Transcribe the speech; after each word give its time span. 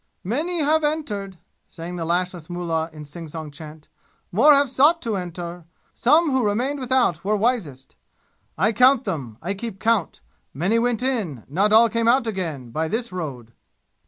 "Many 0.23 0.61
have 0.61 0.83
entered!" 0.83 1.37
sang 1.67 1.95
the 1.95 2.05
lashless 2.05 2.49
mullah 2.49 2.89
in 2.91 3.03
a 3.03 3.05
sing 3.05 3.27
song 3.27 3.51
chant. 3.51 3.87
"More 4.31 4.51
have 4.55 4.67
sought 4.67 4.99
to 5.03 5.15
enter! 5.15 5.65
Some 5.93 6.31
who 6.31 6.43
remained 6.43 6.79
without 6.79 7.23
were 7.23 7.35
wisest! 7.35 7.95
I 8.57 8.73
count 8.73 9.03
them! 9.03 9.37
I 9.43 9.53
keep 9.53 9.79
count! 9.79 10.21
Many 10.55 10.79
went 10.79 11.03
in! 11.03 11.43
Not 11.47 11.71
all 11.71 11.87
came 11.87 12.07
out 12.07 12.25
again 12.25 12.71
by 12.71 12.87
this 12.87 13.11
road!" 13.11 13.53